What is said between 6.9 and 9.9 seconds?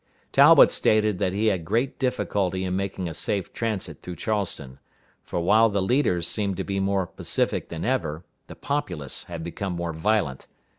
pacific than ever, the populace had become